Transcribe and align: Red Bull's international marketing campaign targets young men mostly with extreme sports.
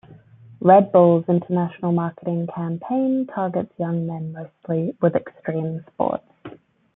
Red 0.61 0.91
Bull's 0.91 1.25
international 1.29 1.91
marketing 1.91 2.47
campaign 2.47 3.27
targets 3.27 3.71
young 3.77 4.07
men 4.07 4.31
mostly 4.31 4.97
with 4.99 5.15
extreme 5.15 5.85
sports. 5.93 6.25